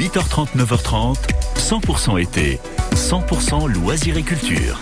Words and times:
8h30, 0.00 0.56
9h30, 0.56 1.16
100% 1.58 2.22
été, 2.22 2.58
100% 2.94 3.70
loisirs 3.70 4.16
et 4.16 4.22
culture. 4.22 4.80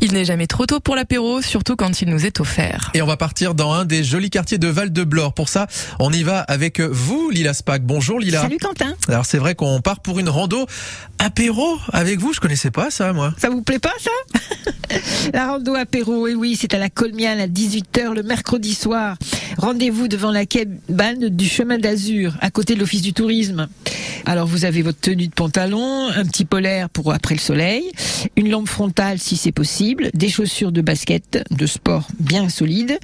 Il 0.00 0.12
n'est 0.12 0.24
jamais 0.24 0.46
trop 0.46 0.64
tôt 0.64 0.78
pour 0.78 0.94
l'apéro, 0.94 1.42
surtout 1.42 1.74
quand 1.74 2.02
il 2.02 2.08
nous 2.08 2.24
est 2.24 2.38
offert. 2.38 2.92
Et 2.94 3.02
on 3.02 3.06
va 3.06 3.16
partir 3.16 3.56
dans 3.56 3.72
un 3.72 3.84
des 3.84 4.04
jolis 4.04 4.30
quartiers 4.30 4.58
de 4.58 4.68
Val-de-Blore. 4.68 5.32
Pour 5.32 5.48
ça, 5.48 5.66
on 5.98 6.12
y 6.12 6.22
va 6.22 6.38
avec 6.42 6.80
vous, 6.80 7.30
Lila 7.30 7.52
Spack. 7.52 7.82
Bonjour 7.82 8.20
Lila. 8.20 8.42
Salut 8.42 8.58
Quentin. 8.58 8.94
Alors 9.08 9.26
c'est 9.26 9.38
vrai 9.38 9.56
qu'on 9.56 9.80
part 9.80 9.98
pour 9.98 10.20
une 10.20 10.28
rando 10.28 10.64
apéro 11.18 11.80
avec 11.92 12.20
vous. 12.20 12.32
Je 12.32 12.38
connaissais 12.38 12.70
pas 12.70 12.92
ça, 12.92 13.12
moi. 13.12 13.34
Ça 13.38 13.50
vous 13.50 13.62
plaît 13.62 13.80
pas 13.80 13.94
ça? 13.98 14.12
La 15.34 15.48
rando 15.48 15.74
apéro, 15.74 16.28
et 16.28 16.36
oui, 16.36 16.56
c'est 16.56 16.74
à 16.74 16.78
la 16.78 16.90
Colmiale 16.90 17.40
à 17.40 17.48
18h 17.48 18.14
le 18.14 18.22
mercredi 18.22 18.74
soir. 18.74 19.16
Rendez-vous 19.58 20.06
devant 20.06 20.30
la 20.30 20.46
cabane 20.46 21.30
du 21.30 21.44
chemin 21.44 21.78
d'Azur, 21.78 22.36
à 22.40 22.48
côté 22.52 22.76
de 22.76 22.78
l'office 22.78 23.02
du 23.02 23.12
tourisme. 23.12 23.68
Alors 24.28 24.46
vous 24.46 24.66
avez 24.66 24.82
votre 24.82 25.00
tenue 25.00 25.28
de 25.28 25.32
pantalon, 25.32 26.10
un 26.14 26.26
petit 26.26 26.44
polaire 26.44 26.90
pour 26.90 27.14
après 27.14 27.34
le 27.34 27.40
soleil, 27.40 27.90
une 28.36 28.50
lampe 28.50 28.68
frontale 28.68 29.18
si 29.18 29.38
c'est 29.38 29.52
possible, 29.52 30.10
des 30.12 30.28
chaussures 30.28 30.70
de 30.70 30.82
basket 30.82 31.42
de 31.50 31.66
sport 31.66 32.06
bien 32.20 32.50
solides, 32.50 32.98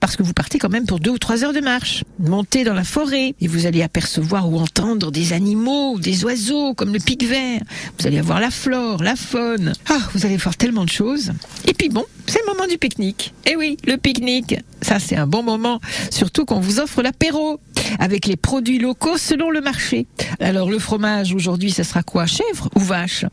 parce 0.00 0.16
que 0.16 0.24
vous 0.24 0.32
partez 0.32 0.58
quand 0.58 0.70
même 0.70 0.84
pour 0.84 0.98
deux 0.98 1.12
ou 1.12 1.18
trois 1.18 1.44
heures 1.44 1.52
de 1.52 1.60
marche. 1.60 2.02
Montez 2.18 2.64
dans 2.64 2.74
la 2.74 2.82
forêt 2.82 3.36
et 3.40 3.46
vous 3.46 3.66
allez 3.66 3.82
apercevoir 3.82 4.50
ou 4.50 4.58
entendre 4.58 5.12
des 5.12 5.32
animaux, 5.32 5.96
des 6.00 6.24
oiseaux 6.24 6.74
comme 6.74 6.92
le 6.92 6.98
pic 6.98 7.24
vert. 7.24 7.60
Vous 8.00 8.08
allez 8.08 8.18
avoir 8.18 8.40
la 8.40 8.50
flore, 8.50 9.00
la 9.00 9.14
faune. 9.14 9.74
Ah, 9.88 10.00
vous 10.12 10.26
allez 10.26 10.38
voir 10.38 10.56
tellement 10.56 10.84
de 10.84 10.90
choses. 10.90 11.30
Et 11.68 11.72
puis 11.72 11.88
bon, 11.88 12.04
c'est 12.26 12.40
le 12.44 12.52
moment 12.52 12.66
du 12.66 12.78
pique-nique. 12.78 13.32
Eh 13.46 13.54
oui, 13.54 13.76
le 13.86 13.96
pique-nique, 13.96 14.56
ça 14.82 14.98
c'est 14.98 15.16
un 15.16 15.28
bon 15.28 15.44
moment, 15.44 15.80
surtout 16.10 16.44
qu'on 16.44 16.58
vous 16.58 16.80
offre 16.80 17.00
l'apéro 17.00 17.60
avec 17.98 18.26
les 18.26 18.36
produits 18.36 18.78
locaux 18.78 19.18
selon 19.18 19.50
le 19.50 19.60
marché. 19.60 20.06
Alors 20.40 20.70
le 20.70 20.78
fromage 20.78 21.34
aujourd'hui, 21.34 21.70
ça 21.70 21.84
sera 21.84 22.02
quoi? 22.02 22.26
Chèvre 22.26 22.68
ou 22.74 22.80
vache? 22.80 23.24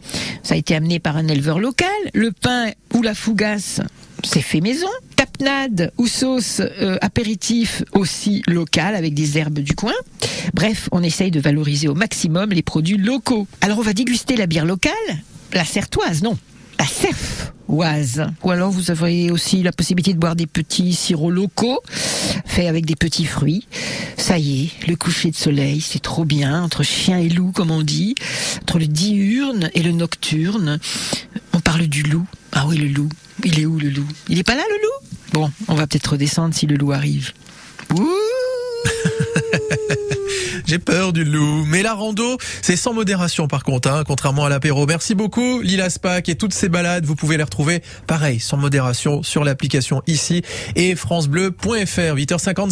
Ça 0.44 0.56
a 0.56 0.58
été 0.58 0.76
amené 0.76 1.00
par 1.00 1.17
un 1.17 1.28
éleveur 1.28 1.59
local. 1.59 1.88
Le 2.14 2.31
pain 2.31 2.72
ou 2.94 3.02
la 3.02 3.14
fougasse, 3.14 3.81
c'est 4.23 4.42
fait 4.42 4.61
maison. 4.61 4.88
Tapenade 5.16 5.92
ou 5.98 6.08
sauce 6.08 6.61
euh, 6.61 6.98
apéritif 7.02 7.84
aussi 7.94 8.44
local 8.48 8.95
avec 8.95 9.14
des 9.14 9.38
herbes 9.38 9.59
du 9.59 9.76
coin. 9.76 9.94
Bref, 10.54 10.89
on 10.92 11.04
essaye 11.04 11.31
de 11.31 11.39
valoriser 11.39 11.88
au 11.88 11.95
maximum 11.95 12.50
les 12.50 12.64
produits 12.64 12.98
locaux. 12.98 13.48
Alors 13.61 13.80
on 13.80 13.83
va 13.83 13.94
déguster 13.94 14.36
la 14.36 14.48
bière 14.48 14.66
locale, 14.66 14.94
la 15.54 15.66
certoise, 15.66 16.23
non, 16.23 16.38
la 16.82 16.88
cerfoise. 16.88 18.26
Ou 18.44 18.50
alors 18.50 18.72
vous 18.72 18.90
avez 18.90 19.30
aussi 19.30 19.62
la 19.62 19.72
possibilité 19.72 20.14
de 20.14 20.20
boire 20.20 20.36
des 20.36 20.48
petits 20.48 20.94
sirops 20.94 21.32
locaux 21.32 21.80
faits 22.46 22.68
avec 22.68 22.88
des 22.88 22.96
petits 22.96 23.26
fruits. 23.26 23.68
Ça 24.18 24.40
y 24.40 24.64
est, 24.64 24.88
le 24.88 24.96
coucher 24.96 25.30
de 25.30 25.36
soleil, 25.36 25.80
c'est 25.80 26.02
trop 26.02 26.26
bien, 26.26 26.64
entre 26.64 26.82
chien 26.82 27.20
et 27.20 27.30
loup, 27.30 27.52
comme 27.52 27.70
on 27.70 27.84
dit, 27.84 28.16
entre 28.64 28.80
le 28.80 28.88
diurne 28.88 29.70
et 29.76 29.84
le 29.84 29.92
nocturne. 29.92 30.80
On 31.54 31.60
parle 31.60 31.86
du 31.86 32.02
loup. 32.02 32.26
Ah 32.52 32.66
oui, 32.68 32.78
le 32.78 32.88
loup. 32.88 33.10
Il 33.44 33.60
est 33.60 33.66
où 33.66 33.78
le 33.78 33.90
loup? 33.90 34.08
Il 34.28 34.40
est 34.40 34.44
pas 34.44 34.56
là 34.56 34.64
le 34.68 34.76
loup? 34.76 35.08
Bon, 35.34 35.52
on 35.68 35.76
va 35.76 35.86
peut-être 35.86 36.14
redescendre 36.14 36.56
si 36.56 36.66
le 36.66 36.78
loup 36.78 36.94
arrive. 36.94 37.32
J'ai 40.72 40.80
peur 40.80 41.11
du 41.11 41.25
loup. 41.25 41.66
Mais 41.67 41.83
la 41.83 41.94
rando, 41.94 42.38
c'est 42.61 42.77
sans 42.77 42.94
modération 42.94 43.50
par 43.50 43.66
contre, 43.66 43.89
hein, 43.89 44.03
contrairement 44.08 44.45
à 44.45 44.50
l'apéro. 44.50 44.86
Merci 44.86 45.16
beaucoup 45.16 45.59
Lila 45.59 45.89
Spack 45.89 46.30
et 46.30 46.36
toutes 46.36 46.53
ces 46.53 46.69
balades, 46.69 47.03
vous 47.03 47.17
pouvez 47.17 47.36
les 47.36 47.44
retrouver 47.44 47.83
pareil, 48.08 48.39
sans 48.39 48.55
modération 48.55 49.22
sur 49.22 49.44
l'application 49.44 50.02
ici 50.08 50.44
et 50.77 50.95
francebleu.fr 50.95 52.16
8h55. 52.16 52.72